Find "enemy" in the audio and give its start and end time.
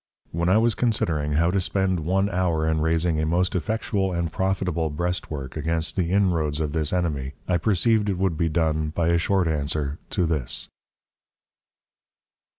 6.91-7.33